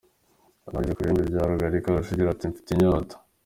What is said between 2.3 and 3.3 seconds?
ati: «Mfite inyota».